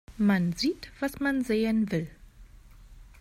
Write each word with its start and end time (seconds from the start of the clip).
Man 0.17 0.53
sieht, 0.53 0.91
was 0.99 1.19
man 1.19 1.43
sehen 1.43 1.91
will. 1.91 2.09